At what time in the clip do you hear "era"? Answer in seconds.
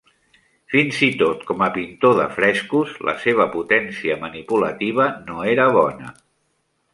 5.53-5.69